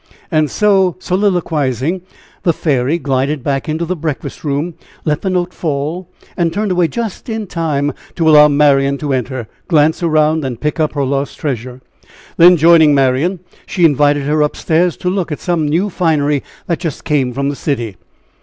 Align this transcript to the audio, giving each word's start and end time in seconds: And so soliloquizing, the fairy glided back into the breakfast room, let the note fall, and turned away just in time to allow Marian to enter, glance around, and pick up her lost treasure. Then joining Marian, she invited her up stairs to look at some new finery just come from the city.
And 0.31 0.49
so 0.49 0.95
soliloquizing, 0.97 2.01
the 2.41 2.53
fairy 2.53 2.97
glided 2.97 3.43
back 3.43 3.69
into 3.69 3.85
the 3.85 3.95
breakfast 3.95 4.43
room, 4.43 4.73
let 5.05 5.21
the 5.21 5.29
note 5.29 5.53
fall, 5.53 6.09
and 6.35 6.51
turned 6.51 6.71
away 6.71 6.87
just 6.87 7.29
in 7.29 7.45
time 7.45 7.93
to 8.15 8.27
allow 8.27 8.47
Marian 8.47 8.97
to 8.97 9.13
enter, 9.13 9.47
glance 9.67 10.01
around, 10.01 10.43
and 10.43 10.59
pick 10.59 10.79
up 10.79 10.93
her 10.93 11.03
lost 11.05 11.37
treasure. 11.37 11.81
Then 12.37 12.57
joining 12.57 12.95
Marian, 12.95 13.41
she 13.67 13.85
invited 13.85 14.23
her 14.23 14.41
up 14.41 14.55
stairs 14.55 14.97
to 14.97 15.07
look 15.11 15.31
at 15.31 15.39
some 15.39 15.67
new 15.67 15.91
finery 15.91 16.41
just 16.79 17.05
come 17.05 17.31
from 17.31 17.49
the 17.49 17.55
city. 17.55 17.95